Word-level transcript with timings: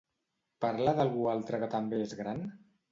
Parla 0.65 0.95
d'algú 1.01 1.29
altre 1.35 1.63
que 1.65 1.71
també 1.77 2.05
és 2.09 2.21
gran? 2.25 2.45